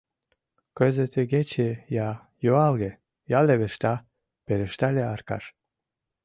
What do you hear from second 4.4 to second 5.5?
пелештале Аркаш.